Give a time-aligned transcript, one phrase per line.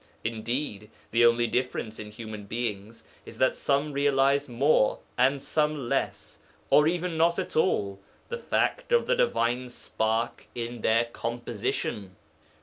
[0.23, 6.39] Indeed, the only difference in human beings is that some realize more, and some less,
[6.71, 12.15] or even not at all, the fact of the divine spark in their composition.